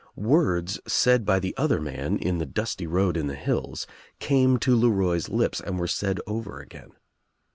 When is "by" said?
1.27-1.37